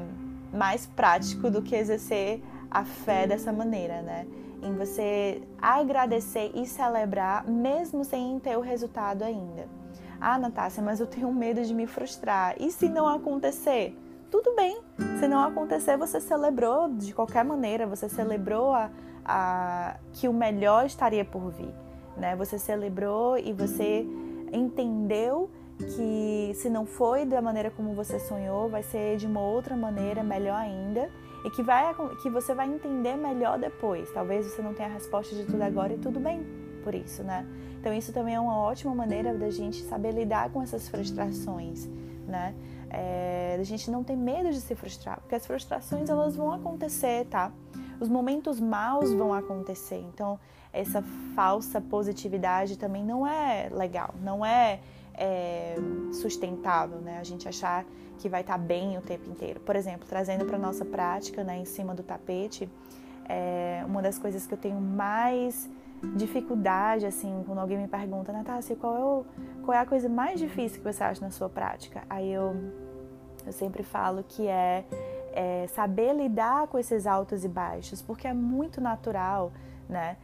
mais 0.50 0.86
prático 0.86 1.50
do 1.50 1.60
que 1.60 1.76
exercer 1.76 2.42
a 2.70 2.86
fé 2.86 3.26
dessa 3.26 3.52
maneira, 3.52 4.00
né? 4.00 4.26
Em 4.62 4.74
você 4.74 5.42
agradecer 5.60 6.52
e 6.54 6.64
celebrar 6.64 7.46
mesmo 7.46 8.02
sem 8.02 8.40
ter 8.40 8.56
o 8.56 8.62
resultado 8.62 9.22
ainda. 9.24 9.68
Ah, 10.20 10.38
Natácia, 10.38 10.82
mas 10.82 11.00
eu 11.00 11.06
tenho 11.06 11.32
medo 11.32 11.62
de 11.64 11.74
me 11.74 11.86
frustrar. 11.86 12.54
E 12.58 12.70
se 12.70 12.88
não 12.88 13.06
acontecer? 13.06 13.96
Tudo 14.30 14.54
bem. 14.54 14.80
Se 15.20 15.28
não 15.28 15.40
acontecer, 15.40 15.96
você 15.96 16.20
celebrou 16.20 16.88
de 16.88 17.14
qualquer 17.14 17.44
maneira, 17.44 17.86
você 17.86 18.08
celebrou 18.08 18.72
a, 18.72 18.90
a, 19.24 19.96
que 20.12 20.28
o 20.28 20.32
melhor 20.32 20.86
estaria 20.86 21.24
por 21.24 21.50
vir. 21.50 21.72
Né? 22.16 22.34
Você 22.36 22.58
celebrou 22.58 23.38
e 23.38 23.52
você 23.52 24.06
entendeu 24.52 25.50
que 25.78 26.52
se 26.54 26.70
não 26.70 26.86
foi 26.86 27.26
da 27.26 27.42
maneira 27.42 27.70
como 27.70 27.94
você 27.94 28.18
sonhou, 28.18 28.68
vai 28.68 28.82
ser 28.82 29.16
de 29.16 29.26
uma 29.26 29.40
outra 29.40 29.76
maneira, 29.76 30.22
melhor 30.22 30.56
ainda, 30.56 31.10
e 31.44 31.50
que, 31.50 31.62
vai, 31.62 31.94
que 32.22 32.30
você 32.30 32.54
vai 32.54 32.66
entender 32.66 33.16
melhor 33.16 33.58
depois. 33.58 34.10
Talvez 34.12 34.46
você 34.46 34.62
não 34.62 34.72
tenha 34.72 34.88
a 34.88 34.92
resposta 34.92 35.34
de 35.34 35.44
tudo 35.44 35.62
agora 35.62 35.92
e 35.92 35.98
tudo 35.98 36.18
bem 36.18 36.44
por 36.82 36.94
isso, 36.94 37.22
né? 37.22 37.44
Então 37.86 37.96
isso 37.96 38.12
também 38.12 38.34
é 38.34 38.40
uma 38.40 38.56
ótima 38.56 38.92
maneira 38.92 39.32
da 39.32 39.48
gente 39.48 39.80
saber 39.84 40.10
lidar 40.10 40.50
com 40.50 40.60
essas 40.60 40.88
frustrações, 40.88 41.88
né? 42.26 42.52
É, 42.90 43.60
gente 43.62 43.92
não 43.92 44.02
ter 44.02 44.16
medo 44.16 44.50
de 44.50 44.60
se 44.60 44.74
frustrar, 44.74 45.20
porque 45.20 45.36
as 45.36 45.46
frustrações 45.46 46.10
elas 46.10 46.34
vão 46.34 46.50
acontecer, 46.50 47.26
tá? 47.26 47.52
os 48.00 48.08
momentos 48.08 48.58
maus 48.58 49.12
vão 49.12 49.32
acontecer. 49.32 50.04
Então, 50.12 50.36
essa 50.72 51.00
falsa 51.36 51.80
positividade 51.80 52.76
também 52.76 53.04
não 53.04 53.24
é 53.24 53.68
legal, 53.70 54.16
não 54.20 54.44
é, 54.44 54.80
é 55.14 55.76
sustentável, 56.12 56.98
né? 56.98 57.18
A 57.20 57.24
gente 57.24 57.48
achar 57.48 57.84
que 58.18 58.28
vai 58.28 58.40
estar 58.40 58.58
bem 58.58 58.98
o 58.98 59.00
tempo 59.00 59.30
inteiro. 59.30 59.60
Por 59.60 59.76
exemplo, 59.76 60.08
trazendo 60.08 60.44
para 60.44 60.58
nossa 60.58 60.84
prática, 60.84 61.44
né, 61.44 61.56
em 61.56 61.64
cima 61.64 61.94
do 61.94 62.02
tapete, 62.02 62.68
é 63.28 63.84
uma 63.86 64.02
das 64.02 64.18
coisas 64.18 64.44
que 64.44 64.54
eu 64.54 64.58
tenho 64.58 64.80
mais 64.80 65.70
dificuldade, 66.16 67.06
assim, 67.06 67.42
quando 67.46 67.58
alguém 67.58 67.78
me 67.78 67.88
pergunta, 67.88 68.32
Natácia, 68.32 68.76
qual 68.76 68.96
é, 68.96 69.04
o, 69.04 69.24
qual 69.64 69.76
é 69.76 69.80
a 69.80 69.86
coisa 69.86 70.08
mais 70.08 70.38
difícil 70.38 70.82
que 70.82 70.92
você 70.92 71.02
acha 71.02 71.20
na 71.20 71.30
sua 71.30 71.48
prática? 71.48 72.02
Aí 72.08 72.30
eu, 72.30 72.54
eu 73.46 73.52
sempre 73.52 73.82
falo 73.82 74.24
que 74.26 74.46
é, 74.46 74.84
é 75.32 75.66
saber 75.68 76.14
lidar 76.14 76.66
com 76.68 76.78
esses 76.78 77.06
altos 77.06 77.44
e 77.44 77.48
baixos, 77.48 78.02
porque 78.02 78.26
é 78.26 78.34
muito 78.34 78.80
natural, 78.80 79.52
né? 79.88 80.16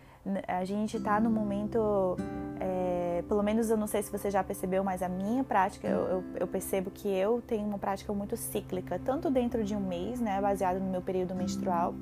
A 0.47 0.65
gente 0.65 0.99
está 0.99 1.19
no 1.19 1.29
momento, 1.29 2.17
é, 2.61 3.25
pelo 3.29 3.43
menos 3.43 3.71
eu 3.71 3.77
não 3.77 3.89
sei 3.89 4.03
se 4.03 4.13
você 4.13 4.31
já 4.31 4.43
percebeu, 4.45 4.85
mas 4.85 5.03
a 5.03 5.09
minha 5.09 5.43
prática, 5.43 5.89
eu, 5.89 6.01
eu, 6.01 6.25
eu, 6.41 6.47
percebo 6.47 6.93
que 6.93 7.09
eu 7.09 7.43
tenho 7.45 7.67
uma 7.67 7.79
prática 7.79 8.13
muito 8.13 8.37
cíclica, 8.37 9.01
tanto 9.05 9.29
dentro 9.29 9.65
de 9.65 9.75
um 9.75 9.81
mês, 9.81 10.21
né, 10.21 10.41
baseado 10.41 10.79
no 10.79 10.89
meu 10.89 11.03
período 11.03 11.35
menstrual, 11.35 11.93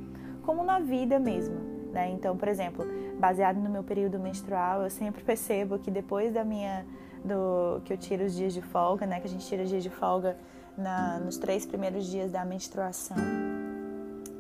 como 0.43 0.63
na 0.63 0.79
vida 0.79 1.19
mesmo. 1.19 1.70
Né? 1.91 2.11
Então, 2.11 2.37
por 2.37 2.49
exemplo, 2.49 2.85
baseado 3.19 3.57
no 3.57 3.69
meu 3.69 3.83
período 3.83 4.19
menstrual, 4.19 4.83
eu 4.83 4.91
sempre 4.91 5.23
percebo 5.23 5.79
que 5.79 5.91
depois 5.91 6.33
da 6.33 6.45
minha, 6.45 6.87
do 7.25 7.81
que 7.85 7.93
eu 7.93 7.97
tiro 7.97 8.25
os 8.25 8.35
dias 8.35 8.53
de 8.53 8.63
folga, 8.63 9.07
né, 9.07 9.21
que 9.21 9.27
a 9.27 9.31
gente 9.31 9.47
tira 9.47 9.63
os 9.63 9.69
dias 9.69 9.83
de 9.83 9.91
folga 9.91 10.37
na, 10.77 11.19
nos 11.19 11.37
três 11.37 11.67
primeiros 11.67 12.07
dias 12.07 12.31
da 12.31 12.45
menstruação, 12.45 13.17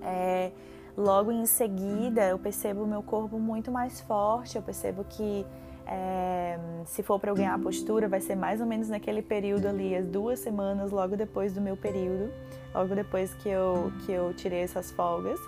é, 0.02 0.50
Logo 0.96 1.30
em 1.30 1.46
seguida, 1.46 2.28
eu 2.28 2.38
percebo 2.38 2.82
o 2.82 2.86
meu 2.86 3.02
corpo 3.02 3.38
muito 3.38 3.70
mais 3.70 4.00
forte, 4.00 4.56
eu 4.56 4.62
percebo 4.62 5.04
que 5.08 5.46
é, 5.86 6.58
se 6.84 7.02
for 7.02 7.18
para 7.18 7.30
eu 7.30 7.34
ganhar 7.34 7.54
a 7.54 7.58
postura, 7.58 8.08
vai 8.08 8.20
ser 8.20 8.34
mais 8.34 8.60
ou 8.60 8.66
menos 8.66 8.88
naquele 8.88 9.22
período 9.22 9.66
ali, 9.66 9.96
as 9.96 10.06
duas 10.06 10.40
semanas 10.40 10.90
logo 10.90 11.16
depois 11.16 11.52
do 11.54 11.60
meu 11.60 11.76
período, 11.76 12.30
logo 12.74 12.94
depois 12.94 13.32
que 13.34 13.48
eu, 13.48 13.92
que 14.04 14.12
eu 14.12 14.34
tirei 14.34 14.60
essas 14.60 14.90
folgas. 14.90 15.40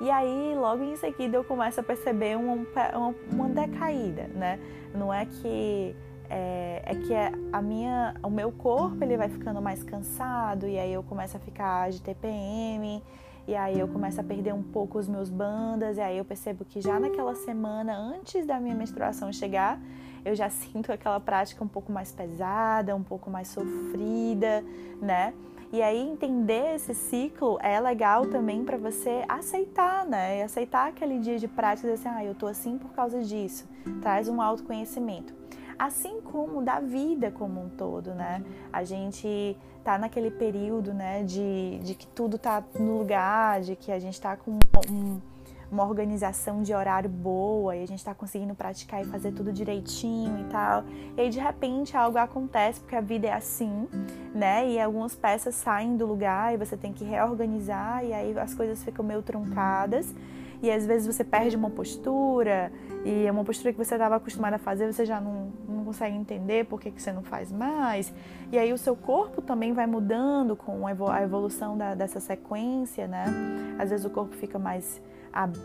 E 0.00 0.10
aí, 0.10 0.54
logo 0.56 0.82
em 0.82 0.96
seguida, 0.96 1.36
eu 1.36 1.44
começo 1.44 1.80
a 1.80 1.82
perceber 1.82 2.36
uma, 2.36 2.54
uma, 2.94 3.14
uma 3.32 3.48
decaída, 3.48 4.28
né? 4.34 4.58
Não 4.94 5.12
é 5.12 5.24
que 5.26 5.96
é, 6.28 6.82
é, 6.84 6.94
que 6.94 7.14
a 7.52 7.62
minha, 7.62 8.14
o 8.22 8.30
meu 8.30 8.50
corpo 8.50 9.02
ele 9.02 9.16
vai 9.16 9.28
ficando 9.28 9.62
mais 9.62 9.82
cansado 9.82 10.66
e 10.66 10.78
aí 10.78 10.92
eu 10.92 11.02
começo 11.02 11.36
a 11.36 11.40
ficar 11.40 11.90
de 11.90 12.02
TPM 12.02 13.02
e 13.46 13.54
aí 13.54 13.78
eu 13.78 13.86
começo 13.86 14.20
a 14.20 14.24
perder 14.24 14.52
um 14.52 14.62
pouco 14.62 14.98
os 14.98 15.06
meus 15.06 15.30
bandas, 15.30 15.98
e 15.98 16.00
aí 16.00 16.18
eu 16.18 16.24
percebo 16.24 16.64
que 16.64 16.80
já 16.80 16.98
naquela 16.98 17.34
semana, 17.36 17.96
antes 17.96 18.44
da 18.44 18.58
minha 18.58 18.74
menstruação 18.74 19.32
chegar, 19.32 19.80
eu 20.26 20.34
já 20.34 20.50
sinto 20.50 20.92
aquela 20.92 21.20
prática 21.20 21.62
um 21.64 21.68
pouco 21.68 21.90
mais 21.92 22.12
pesada, 22.12 22.94
um 22.94 23.02
pouco 23.02 23.30
mais 23.30 23.48
sofrida, 23.48 24.62
né? 25.00 25.32
E 25.72 25.82
aí 25.82 25.98
entender 25.98 26.76
esse 26.76 26.94
ciclo 26.94 27.58
é 27.60 27.78
legal 27.80 28.26
também 28.26 28.64
para 28.64 28.76
você 28.76 29.24
aceitar, 29.28 30.06
né? 30.06 30.38
E 30.38 30.42
aceitar 30.42 30.88
aquele 30.88 31.18
dia 31.18 31.38
de 31.38 31.48
prática 31.48 31.88
e 31.88 31.90
dizer 31.90 32.08
assim, 32.08 32.18
ah, 32.18 32.24
eu 32.24 32.34
tô 32.34 32.46
assim 32.46 32.78
por 32.78 32.90
causa 32.92 33.22
disso. 33.22 33.68
Traz 34.00 34.28
um 34.28 34.40
autoconhecimento 34.40 35.34
assim 35.78 36.20
como 36.22 36.62
da 36.62 36.80
vida 36.80 37.30
como 37.30 37.60
um 37.60 37.68
todo, 37.68 38.14
né? 38.14 38.42
A 38.72 38.82
gente 38.82 39.56
tá 39.84 39.98
naquele 39.98 40.30
período, 40.30 40.92
né, 40.92 41.22
de, 41.22 41.78
de 41.78 41.94
que 41.94 42.06
tudo 42.08 42.38
tá 42.38 42.64
no 42.74 42.98
lugar, 42.98 43.60
de 43.60 43.76
que 43.76 43.92
a 43.92 43.98
gente 43.98 44.20
tá 44.20 44.36
com 44.36 44.58
um, 44.90 45.20
uma 45.70 45.84
organização 45.84 46.62
de 46.62 46.72
horário 46.72 47.08
boa 47.08 47.76
e 47.76 47.82
a 47.82 47.86
gente 47.86 48.04
tá 48.04 48.14
conseguindo 48.14 48.54
praticar 48.54 49.02
e 49.02 49.04
fazer 49.04 49.32
tudo 49.32 49.52
direitinho 49.52 50.40
e 50.40 50.44
tal. 50.44 50.84
E 51.16 51.20
aí 51.20 51.30
de 51.30 51.40
repente 51.40 51.96
algo 51.96 52.18
acontece 52.18 52.80
porque 52.80 52.96
a 52.96 53.00
vida 53.00 53.26
é 53.26 53.32
assim, 53.32 53.88
né? 54.34 54.68
E 54.68 54.80
algumas 54.80 55.14
peças 55.14 55.54
saem 55.54 55.96
do 55.96 56.06
lugar 56.06 56.54
e 56.54 56.56
você 56.56 56.76
tem 56.76 56.92
que 56.92 57.04
reorganizar 57.04 58.04
e 58.04 58.12
aí 58.12 58.38
as 58.38 58.54
coisas 58.54 58.82
ficam 58.82 59.04
meio 59.04 59.22
truncadas 59.22 60.14
e 60.62 60.70
às 60.70 60.86
vezes 60.86 61.06
você 61.06 61.22
perde 61.22 61.56
uma 61.56 61.70
postura 61.70 62.72
e 63.04 63.26
é 63.26 63.30
uma 63.30 63.44
postura 63.44 63.72
que 63.72 63.78
você 63.78 63.94
estava 63.94 64.16
acostumada 64.16 64.56
a 64.56 64.58
fazer, 64.58 64.92
você 64.92 65.04
já 65.04 65.20
não, 65.20 65.52
não 65.68 65.84
consegue 65.84 66.16
entender 66.16 66.64
por 66.66 66.80
que, 66.80 66.90
que 66.90 67.00
você 67.00 67.12
não 67.12 67.22
faz 67.22 67.52
mais. 67.52 68.12
E 68.50 68.58
aí 68.58 68.72
o 68.72 68.78
seu 68.78 68.96
corpo 68.96 69.42
também 69.42 69.72
vai 69.72 69.86
mudando 69.86 70.56
com 70.56 70.86
a 70.86 71.22
evolução 71.22 71.76
da, 71.76 71.94
dessa 71.94 72.20
sequência, 72.20 73.06
né? 73.06 73.26
Às 73.78 73.90
vezes 73.90 74.04
o 74.06 74.10
corpo 74.10 74.34
fica 74.34 74.58
mais 74.58 75.00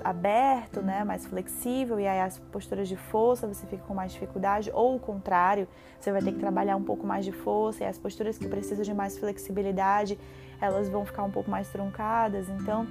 aberto, 0.04 0.82
né, 0.82 1.04
mais 1.06 1.26
flexível 1.26 2.00
e 2.00 2.06
aí 2.06 2.20
as 2.20 2.38
posturas 2.38 2.90
de 2.90 2.98
força 2.98 3.48
você 3.48 3.66
fica 3.66 3.84
com 3.88 3.94
mais 3.94 4.12
dificuldade 4.12 4.70
ou 4.74 4.98
o 4.98 5.00
contrário, 5.00 5.68
você 6.00 6.12
vai 6.12 6.22
ter 6.22 6.34
que 6.34 6.40
trabalhar 6.40 6.76
um 6.76 6.84
pouco 6.84 7.08
mais 7.08 7.24
de 7.24 7.32
força 7.32 7.84
e 7.84 7.88
as 7.88 7.98
posturas 7.98 8.38
que 8.38 8.48
precisam 8.48 8.84
de 8.84 8.94
mais 8.94 9.18
flexibilidade, 9.18 10.20
elas 10.60 10.90
vão 10.90 11.06
ficar 11.06 11.24
um 11.24 11.32
pouco 11.32 11.50
mais 11.50 11.70
truncadas. 11.70 12.50
Então, 12.50 12.86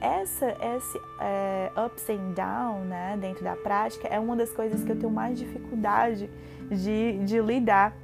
essa, 0.00 0.50
esse 0.76 1.00
é, 1.20 1.70
ups 1.86 2.10
and 2.10 2.32
down, 2.32 2.80
né, 2.80 3.16
dentro 3.20 3.44
da 3.44 3.54
prática, 3.54 4.08
é 4.08 4.18
uma 4.18 4.34
das 4.34 4.50
coisas 4.50 4.82
que 4.82 4.90
eu 4.90 4.98
tenho 4.98 5.12
mais 5.12 5.38
dificuldade 5.38 6.28
de, 6.68 7.18
de 7.24 7.40
lidar, 7.40 7.96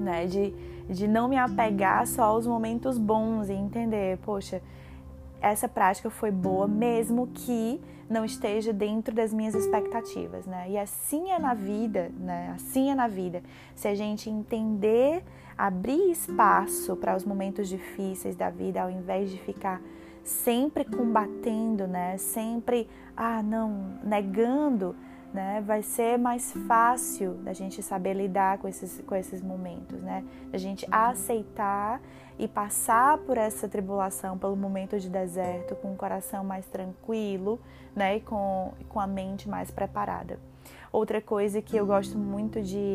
né, 0.00 0.26
de, 0.26 0.52
de 0.88 1.06
não 1.06 1.28
me 1.28 1.38
apegar 1.38 2.06
só 2.06 2.24
aos 2.24 2.46
momentos 2.46 2.98
bons 2.98 3.48
e 3.48 3.52
entender, 3.52 4.18
poxa, 4.18 4.60
essa 5.42 5.68
prática 5.68 6.08
foi 6.08 6.30
boa 6.30 6.68
mesmo 6.68 7.26
que 7.26 7.80
não 8.08 8.24
esteja 8.24 8.72
dentro 8.72 9.14
das 9.14 9.32
minhas 9.32 9.54
expectativas, 9.54 10.46
né? 10.46 10.70
E 10.70 10.78
assim 10.78 11.30
é 11.30 11.38
na 11.38 11.52
vida, 11.52 12.10
né? 12.18 12.52
Assim 12.54 12.90
é 12.90 12.94
na 12.94 13.08
vida. 13.08 13.42
Se 13.74 13.88
a 13.88 13.94
gente 13.94 14.30
entender, 14.30 15.24
abrir 15.58 16.10
espaço 16.10 16.94
para 16.96 17.16
os 17.16 17.24
momentos 17.24 17.68
difíceis 17.68 18.36
da 18.36 18.50
vida, 18.50 18.82
ao 18.82 18.90
invés 18.90 19.30
de 19.30 19.38
ficar 19.38 19.80
sempre 20.22 20.84
combatendo, 20.84 21.86
né? 21.86 22.16
Sempre, 22.18 22.88
ah, 23.16 23.42
não, 23.42 23.98
negando, 24.04 24.94
né? 25.32 25.62
Vai 25.64 25.82
ser 25.82 26.18
mais 26.18 26.52
fácil 26.66 27.34
da 27.34 27.52
gente 27.52 27.82
saber 27.82 28.14
lidar 28.14 28.58
com 28.58 28.68
esses, 28.68 29.02
com 29.06 29.14
esses 29.14 29.42
momentos, 29.42 30.00
né? 30.02 30.24
A 30.52 30.58
gente 30.58 30.86
aceitar 30.90 32.00
e 32.38 32.48
passar 32.48 33.18
por 33.18 33.36
essa 33.36 33.68
tribulação, 33.68 34.36
pelo 34.36 34.56
momento 34.56 34.98
de 34.98 35.08
deserto, 35.08 35.74
com 35.76 35.92
o 35.92 35.96
coração 35.96 36.44
mais 36.44 36.66
tranquilo, 36.66 37.60
né? 37.94 38.16
E 38.16 38.20
com, 38.20 38.72
com 38.88 39.00
a 39.00 39.06
mente 39.06 39.48
mais 39.48 39.70
preparada. 39.70 40.38
Outra 40.90 41.20
coisa 41.20 41.62
que 41.62 41.76
eu 41.76 41.86
gosto 41.86 42.18
muito 42.18 42.60
de, 42.60 42.94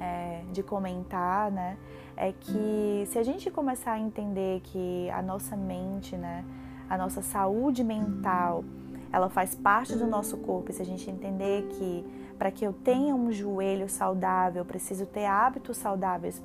é, 0.00 0.42
de 0.52 0.62
comentar, 0.62 1.50
né? 1.50 1.76
é 2.18 2.32
que 2.32 3.04
se 3.06 3.16
a 3.16 3.22
gente 3.22 3.48
começar 3.48 3.92
a 3.92 3.98
entender 3.98 4.60
que 4.64 5.08
a 5.10 5.22
nossa 5.22 5.56
mente, 5.56 6.16
né, 6.16 6.44
a 6.90 6.98
nossa 6.98 7.22
saúde 7.22 7.84
mental, 7.84 8.64
ela 9.12 9.28
faz 9.28 9.54
parte 9.54 9.96
do 9.96 10.06
nosso 10.06 10.36
corpo, 10.38 10.70
e 10.70 10.74
se 10.74 10.82
a 10.82 10.84
gente 10.84 11.10
entender 11.10 11.66
que 11.70 12.04
para 12.38 12.50
que 12.50 12.64
eu 12.64 12.72
tenha 12.72 13.14
um 13.14 13.32
joelho 13.32 13.88
saudável, 13.88 14.62
eu 14.62 14.66
preciso 14.66 15.04
ter 15.06 15.26
hábitos 15.26 15.76
saudáveis 15.76 16.40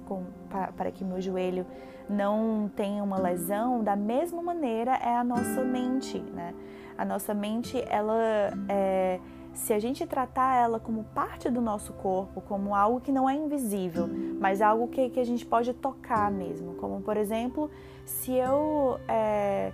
para, 0.50 0.72
para 0.72 0.92
que 0.92 1.04
meu 1.04 1.22
joelho 1.22 1.66
não 2.10 2.70
tenha 2.76 3.04
uma 3.04 3.20
lesão, 3.20 3.84
da 3.84 3.96
mesma 3.96 4.42
maneira 4.42 4.96
é 4.96 5.16
a 5.16 5.24
nossa 5.24 5.64
mente, 5.64 6.20
né? 6.20 6.54
A 6.98 7.06
nossa 7.06 7.34
mente, 7.34 7.84
ela 7.88 8.52
é, 8.68 9.20
se 9.54 9.72
a 9.72 9.80
gente 9.80 10.06
tratar 10.06 10.56
ela 10.56 10.80
como 10.80 11.04
parte 11.06 11.50
do 11.50 11.62
nosso 11.62 11.94
corpo, 11.94 12.42
como 12.42 12.76
algo 12.76 13.00
que 13.00 13.12
não 13.12 13.30
é 13.30 13.36
invisível, 13.36 14.10
mas 14.40 14.62
algo 14.62 14.88
que, 14.88 15.10
que 15.10 15.20
a 15.20 15.26
gente 15.26 15.46
pode 15.46 15.74
tocar 15.74 16.32
mesmo, 16.32 16.74
como 16.76 17.02
por 17.02 17.18
exemplo, 17.18 17.70
se 18.06 18.34
eu 18.34 19.00
é, 19.08 19.72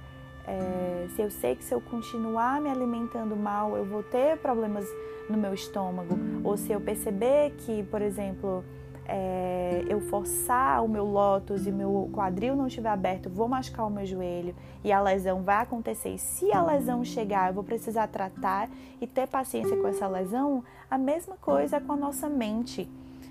é, 0.49 1.07
se 1.15 1.21
eu 1.21 1.29
sei 1.29 1.55
que 1.55 1.63
se 1.63 1.73
eu 1.73 1.79
continuar 1.79 2.59
me 2.59 2.69
alimentando 2.69 3.35
mal, 3.35 3.77
eu 3.77 3.85
vou 3.85 4.01
ter 4.01 4.35
problemas 4.37 4.85
no 5.29 5.37
meu 5.37 5.53
estômago, 5.53 6.17
ou 6.43 6.57
se 6.57 6.71
eu 6.71 6.81
perceber 6.81 7.51
que, 7.51 7.83
por 7.83 8.01
exemplo, 8.01 8.63
é, 9.05 9.85
eu 9.87 10.01
forçar 10.01 10.83
o 10.83 10.87
meu 10.87 11.05
lótus 11.05 11.67
e 11.67 11.71
meu 11.71 12.09
quadril 12.11 12.55
não 12.55 12.65
estiver 12.65 12.89
aberto, 12.89 13.29
vou 13.29 13.47
machucar 13.47 13.85
o 13.85 13.91
meu 13.91 14.07
joelho 14.07 14.55
e 14.83 14.91
a 14.91 14.99
lesão 14.99 15.43
vai 15.43 15.61
acontecer. 15.61 16.15
E 16.15 16.17
se 16.17 16.51
a 16.51 16.63
lesão 16.63 17.05
chegar, 17.05 17.49
eu 17.49 17.53
vou 17.53 17.63
precisar 17.63 18.07
tratar 18.07 18.69
e 18.99 19.05
ter 19.05 19.27
paciência 19.27 19.77
com 19.77 19.87
essa 19.87 20.07
lesão. 20.07 20.63
A 20.89 20.97
mesma 20.97 21.37
coisa 21.37 21.79
com 21.79 21.93
a 21.93 21.97
nossa 21.97 22.27
mente, 22.27 22.89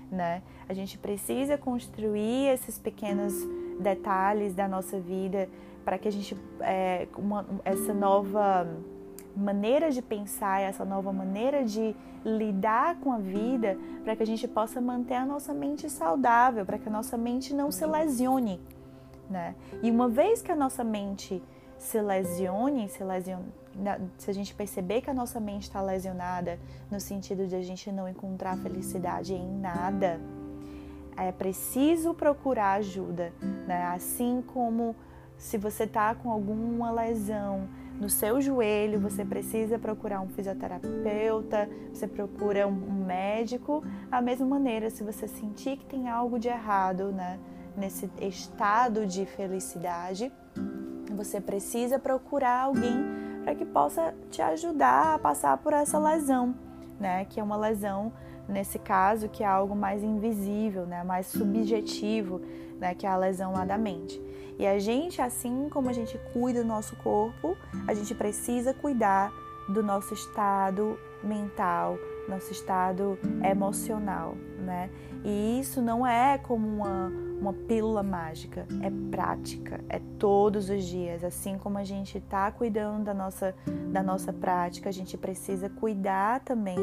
né? 0.09 0.41
A 0.69 0.73
gente 0.73 0.97
precisa 0.97 1.57
construir 1.57 2.47
esses 2.47 2.77
pequenos 2.77 3.33
detalhes 3.79 4.53
da 4.53 4.67
nossa 4.67 4.99
vida 4.99 5.49
para 5.83 5.97
que 5.97 6.07
a 6.07 6.11
gente 6.11 6.35
é, 6.61 7.07
uma, 7.17 7.45
essa 7.63 7.93
nova 7.93 8.67
maneira 9.35 9.91
de 9.91 10.01
pensar, 10.01 10.61
essa 10.61 10.83
nova 10.83 11.11
maneira 11.13 11.63
de 11.63 11.95
lidar 12.25 12.99
com 12.99 13.11
a 13.11 13.17
vida, 13.17 13.77
para 14.03 14.15
que 14.15 14.23
a 14.23 14.25
gente 14.25 14.47
possa 14.47 14.81
manter 14.81 15.15
a 15.15 15.25
nossa 15.25 15.53
mente 15.53 15.89
saudável, 15.89 16.65
para 16.65 16.77
que 16.77 16.89
a 16.89 16.91
nossa 16.91 17.17
mente 17.17 17.53
não 17.53 17.71
se 17.71 17.85
lesione, 17.85 18.59
né? 19.29 19.55
E 19.81 19.89
uma 19.89 20.09
vez 20.09 20.41
que 20.41 20.51
a 20.51 20.55
nossa 20.55 20.83
mente 20.83 21.41
se 21.77 22.01
lesione, 22.01 22.89
se 22.89 23.03
lesione, 23.03 23.45
se 24.17 24.29
a 24.29 24.33
gente 24.33 24.53
perceber 24.53 25.01
que 25.01 25.09
a 25.09 25.13
nossa 25.13 25.39
mente 25.39 25.63
está 25.63 25.81
lesionada 25.81 26.59
no 26.91 26.99
sentido 26.99 27.47
de 27.47 27.55
a 27.55 27.61
gente 27.61 27.91
não 27.91 28.09
encontrar 28.09 28.57
felicidade 28.57 29.33
em 29.33 29.59
nada, 29.59 30.19
é 31.15 31.31
preciso 31.31 32.13
procurar 32.13 32.73
ajuda, 32.73 33.33
né? 33.67 33.85
Assim 33.85 34.43
como 34.45 34.95
se 35.39 35.57
você 35.57 35.85
está 35.85 36.13
com 36.13 36.29
alguma 36.29 36.91
lesão 36.91 37.67
no 37.99 38.09
seu 38.09 38.41
joelho, 38.41 38.99
você 38.99 39.23
precisa 39.23 39.79
procurar 39.79 40.21
um 40.21 40.27
fisioterapeuta, 40.27 41.69
você 41.93 42.07
procura 42.07 42.67
um 42.67 43.05
médico. 43.05 43.81
Da 44.09 44.21
mesma 44.21 44.45
maneira, 44.45 44.89
se 44.89 45.01
você 45.01 45.27
sentir 45.27 45.77
que 45.77 45.85
tem 45.85 46.09
algo 46.09 46.37
de 46.37 46.49
errado, 46.49 47.11
né, 47.13 47.39
nesse 47.75 48.09
estado 48.21 49.07
de 49.07 49.25
felicidade, 49.25 50.31
você 51.15 51.39
precisa 51.39 51.97
procurar 51.97 52.63
alguém 52.63 53.03
para 53.43 53.55
que 53.55 53.65
possa 53.65 54.13
te 54.29 54.41
ajudar 54.41 55.15
a 55.15 55.19
passar 55.19 55.57
por 55.57 55.71
essa 55.71 55.97
lesão, 55.97 56.53
né, 56.99 57.25
que 57.25 57.39
é 57.39 57.43
uma 57.43 57.57
lesão 57.57 58.11
nesse 58.47 58.77
caso 58.77 59.29
que 59.29 59.43
é 59.43 59.47
algo 59.47 59.75
mais 59.75 60.03
invisível, 60.03 60.85
né, 60.85 61.01
mais 61.03 61.27
subjetivo, 61.27 62.41
né, 62.77 62.93
que 62.93 63.05
é 63.05 63.09
a 63.09 63.15
lesão 63.15 63.53
lá 63.53 63.63
da 63.63 63.77
mente. 63.77 64.21
E 64.59 64.67
a 64.67 64.77
gente, 64.77 65.21
assim 65.21 65.69
como 65.69 65.89
a 65.89 65.93
gente 65.93 66.19
cuida 66.33 66.61
do 66.61 66.67
nosso 66.67 66.93
corpo, 66.97 67.57
a 67.87 67.93
gente 67.93 68.13
precisa 68.13 68.73
cuidar 68.73 69.31
do 69.69 69.81
nosso 69.81 70.13
estado 70.13 70.99
mental, 71.23 71.97
nosso 72.27 72.51
estado 72.51 73.17
emocional, 73.49 74.35
né? 74.59 74.89
E 75.23 75.59
isso 75.59 75.81
não 75.81 76.05
é 76.05 76.37
como 76.37 76.67
uma, 76.67 77.11
uma 77.39 77.53
pílula 77.53 78.03
mágica, 78.03 78.67
é 78.81 78.91
prática, 79.09 79.79
é 79.87 80.01
todos 80.17 80.69
os 80.69 80.83
dias. 80.83 81.23
Assim 81.23 81.57
como 81.57 81.77
a 81.77 81.83
gente 81.85 82.17
está 82.17 82.51
cuidando 82.51 83.05
da 83.05 83.13
nossa, 83.13 83.55
da 83.91 84.03
nossa 84.03 84.33
prática, 84.33 84.89
a 84.89 84.93
gente 84.93 85.17
precisa 85.17 85.69
cuidar 85.69 86.41
também 86.41 86.77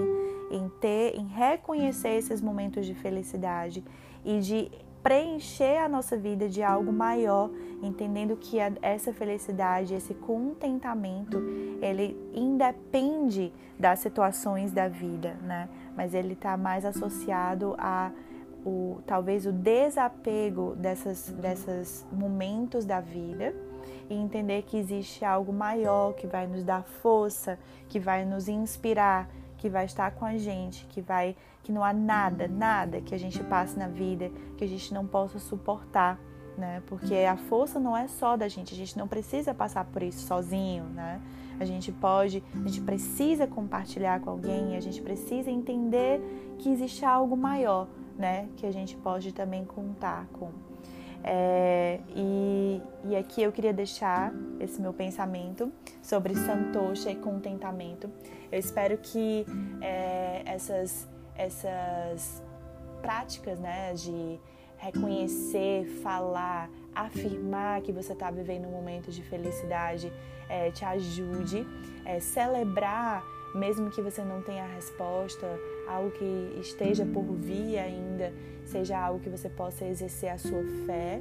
em 0.50 0.68
ter, 0.80 1.14
em 1.14 1.26
reconhecer 1.26 2.16
esses 2.16 2.40
momentos 2.40 2.86
de 2.86 2.94
felicidade 2.94 3.84
e 4.24 4.40
de 4.40 4.70
preencher 5.06 5.78
a 5.78 5.88
nossa 5.88 6.16
vida 6.16 6.48
de 6.48 6.64
algo 6.64 6.92
maior, 6.92 7.48
entendendo 7.80 8.36
que 8.36 8.58
essa 8.82 9.12
felicidade, 9.12 9.94
esse 9.94 10.12
contentamento, 10.14 11.40
ele 11.80 12.16
independe 12.34 13.52
das 13.78 14.00
situações 14.00 14.72
da 14.72 14.88
vida, 14.88 15.34
né? 15.44 15.68
Mas 15.96 16.12
ele 16.12 16.32
está 16.32 16.56
mais 16.56 16.84
associado 16.84 17.76
a 17.78 18.10
o, 18.64 18.98
talvez 19.06 19.46
o 19.46 19.52
desapego 19.52 20.74
dessas, 20.74 21.28
desses 21.40 22.04
momentos 22.10 22.84
da 22.84 23.00
vida 23.00 23.54
e 24.10 24.14
entender 24.14 24.62
que 24.62 24.76
existe 24.76 25.24
algo 25.24 25.52
maior 25.52 26.14
que 26.14 26.26
vai 26.26 26.48
nos 26.48 26.64
dar 26.64 26.82
força, 26.82 27.60
que 27.88 28.00
vai 28.00 28.24
nos 28.24 28.48
inspirar, 28.48 29.30
que 29.56 29.68
vai 29.68 29.84
estar 29.84 30.10
com 30.12 30.24
a 30.24 30.36
gente, 30.36 30.86
que 30.86 31.00
vai 31.00 31.36
que 31.62 31.72
não 31.72 31.82
há 31.82 31.92
nada, 31.92 32.46
nada 32.46 33.00
que 33.00 33.14
a 33.14 33.18
gente 33.18 33.42
passe 33.42 33.76
na 33.76 33.88
vida 33.88 34.30
que 34.56 34.64
a 34.64 34.68
gente 34.68 34.94
não 34.94 35.06
possa 35.06 35.38
suportar, 35.38 36.18
né? 36.56 36.82
Porque 36.86 37.14
a 37.14 37.36
força 37.36 37.80
não 37.80 37.96
é 37.96 38.06
só 38.06 38.36
da 38.36 38.48
gente, 38.48 38.72
a 38.72 38.76
gente 38.76 38.96
não 38.96 39.08
precisa 39.08 39.52
passar 39.52 39.84
por 39.84 40.02
isso 40.02 40.26
sozinho, 40.26 40.84
né? 40.84 41.20
A 41.58 41.64
gente 41.64 41.90
pode, 41.90 42.42
a 42.54 42.68
gente 42.68 42.82
precisa 42.82 43.46
compartilhar 43.46 44.20
com 44.20 44.30
alguém, 44.30 44.76
a 44.76 44.80
gente 44.80 45.00
precisa 45.00 45.50
entender 45.50 46.20
que 46.58 46.68
existe 46.68 47.04
algo 47.04 47.36
maior, 47.36 47.88
né? 48.16 48.48
Que 48.56 48.66
a 48.66 48.72
gente 48.72 48.96
pode 48.96 49.32
também 49.32 49.64
contar 49.64 50.26
com. 50.34 50.50
É, 51.28 51.98
e, 52.14 52.80
e 53.04 53.16
aqui 53.16 53.42
eu 53.42 53.50
queria 53.50 53.72
deixar 53.72 54.32
esse 54.60 54.80
meu 54.80 54.92
pensamento 54.92 55.72
sobre 56.00 56.36
santosha 56.36 57.10
e 57.10 57.16
contentamento. 57.16 58.08
Eu 58.50 58.60
espero 58.60 58.96
que 58.96 59.44
é, 59.80 60.42
essas, 60.46 61.08
essas 61.34 62.40
práticas 63.02 63.58
né, 63.58 63.92
de 63.94 64.38
reconhecer, 64.78 65.86
falar, 66.00 66.70
afirmar 66.94 67.80
que 67.80 67.90
você 67.90 68.12
está 68.12 68.30
vivendo 68.30 68.68
um 68.68 68.70
momento 68.70 69.10
de 69.10 69.22
felicidade 69.22 70.12
é, 70.48 70.70
te 70.70 70.84
ajude, 70.84 71.66
é, 72.04 72.20
celebrar 72.20 73.24
mesmo 73.56 73.90
que 73.90 74.02
você 74.02 74.22
não 74.22 74.42
tenha 74.42 74.64
a 74.64 74.66
resposta, 74.66 75.46
algo 75.86 76.10
que 76.10 76.58
esteja 76.60 77.04
por 77.06 77.24
vir 77.34 77.78
ainda, 77.78 78.32
seja 78.64 78.98
algo 78.98 79.20
que 79.20 79.30
você 79.30 79.48
possa 79.48 79.84
exercer 79.84 80.30
a 80.30 80.38
sua 80.38 80.62
fé 80.86 81.20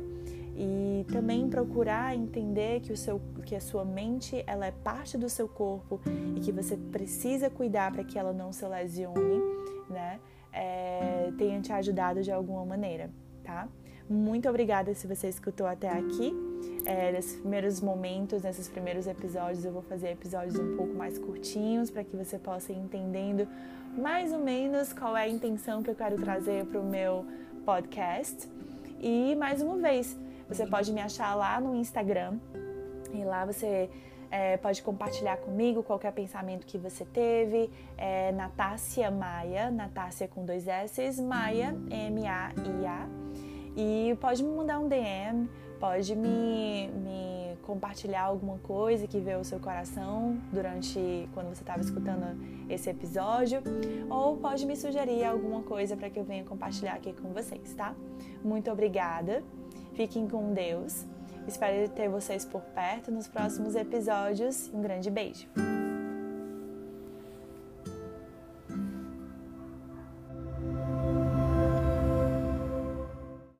e 0.58 1.06
também 1.12 1.50
procurar 1.50 2.16
entender 2.16 2.80
que 2.80 2.94
o 2.94 2.98
seu 2.98 3.22
que 3.46 3.56
a 3.56 3.60
sua 3.60 3.84
mente 3.84 4.44
ela 4.48 4.66
é 4.66 4.72
parte 4.72 5.18
do 5.18 5.30
seu 5.30 5.48
corpo 5.48 6.02
e 6.36 6.40
que 6.40 6.52
você 6.52 6.78
precisa 6.78 7.50
cuidar 7.50 7.92
para 7.92 8.04
que 8.04 8.18
ela 8.18 8.34
não 8.34 8.52
se 8.52 8.66
lesione, 8.66 9.40
né? 9.90 10.20
É, 10.52 11.32
tenha 11.38 11.60
te 11.62 11.72
ajudado 11.74 12.24
de 12.24 12.32
alguma 12.32 12.66
maneira, 12.66 13.12
tá? 13.44 13.68
Muito 14.10 14.48
obrigada 14.48 14.94
se 14.94 15.06
você 15.06 15.28
escutou 15.28 15.68
até 15.68 15.90
aqui. 15.90 16.34
É, 16.86 17.12
nesses 17.12 17.40
primeiros 17.40 17.82
momentos, 17.82 18.44
nesses 18.44 18.68
primeiros 18.68 19.08
episódios, 19.08 19.66
eu 19.66 19.72
vou 19.72 19.82
fazer 19.82 20.12
episódios 20.12 20.58
um 20.58 20.78
pouco 20.78 20.94
mais 20.94 21.18
curtinhos 21.18 21.90
para 21.90 22.04
que 22.04 22.16
você 22.16 22.38
possa 22.38 22.72
ir 22.72 22.78
entendendo 22.78 23.48
mais 23.98 24.32
ou 24.32 24.40
menos 24.40 24.94
qual 24.94 25.16
é 25.16 25.24
a 25.24 25.28
intenção 25.28 25.82
que 25.82 25.90
eu 25.90 25.96
quero 25.96 26.16
trazer 26.18 26.66
para 26.66 26.80
o 26.80 26.84
meu 26.84 27.26
podcast. 27.66 28.48
E 29.00 29.36
mais 29.36 29.62
uma 29.62 29.78
vez, 29.78 30.18
você 30.48 30.66
pode 30.66 30.92
me 30.92 31.02
achar 31.02 31.34
lá 31.36 31.60
no 31.60 31.76
Instagram 31.76 32.38
e 33.14 33.24
lá 33.24 33.46
você 33.46 33.90
é, 34.30 34.58
pode 34.58 34.82
compartilhar 34.82 35.38
comigo 35.38 35.82
qualquer 35.82 36.12
pensamento 36.12 36.66
que 36.66 36.78
você 36.78 37.06
teve. 37.06 37.70
É 37.98 38.32
Natácia 38.32 39.10
Maia, 39.10 39.72
Natácia 39.72 40.28
com 40.28 40.46
dois 40.46 40.68
S, 40.68 41.22
Maia, 41.22 41.76
M-A-I-A. 41.90 43.08
E 43.78 44.18
pode 44.22 44.44
me 44.44 44.56
mandar 44.56 44.80
um 44.80 44.88
DM, 44.88 45.50
pode 45.80 46.16
me, 46.16 46.90
me 46.90 47.25
compartilhar 47.66 48.22
alguma 48.22 48.58
coisa 48.60 49.08
que 49.08 49.20
veio 49.20 49.40
ao 49.40 49.44
seu 49.44 49.60
coração 49.60 50.38
durante 50.54 51.28
quando 51.34 51.48
você 51.48 51.62
estava 51.62 51.82
escutando 51.82 52.26
esse 52.70 52.90
episódio, 52.90 53.62
ou 54.10 54.38
pode 54.38 54.66
me 54.66 54.76
sugerir 54.76 55.24
alguma 55.24 55.62
coisa 55.64 55.98
para 55.98 56.10
que 56.10 56.20
eu 56.20 56.24
venha 56.24 56.44
compartilhar 56.44 56.94
aqui 56.94 57.14
com 57.14 57.34
vocês, 57.34 57.74
tá? 57.74 57.94
Muito 58.44 58.72
obrigada. 58.72 59.44
Fiquem 59.94 60.28
com 60.28 60.54
Deus. 60.54 61.06
Espero 61.48 61.90
ter 61.90 62.10
vocês 62.10 62.44
por 62.46 62.62
perto 62.62 63.12
nos 63.12 63.28
próximos 63.28 63.76
episódios. 63.76 64.70
Um 64.74 64.82
grande 64.82 65.10
beijo. 65.10 65.75